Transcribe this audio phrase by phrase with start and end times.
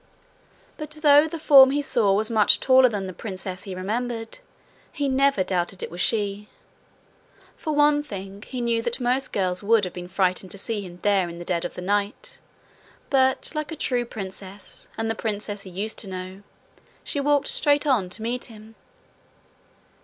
[0.77, 4.39] But though the form he saw was much taller than the princess he remembered,
[4.91, 6.49] he never doubted it was she.
[7.55, 10.97] For one thing, he knew that most girls would have been frightened to see him
[11.03, 12.39] there in the dead of the night,
[13.11, 16.41] but like a true princess, and the princess he used to know,
[17.03, 18.73] she walked straight on to meet him.